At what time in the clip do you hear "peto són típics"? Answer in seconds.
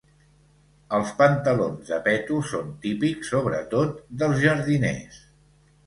2.09-3.31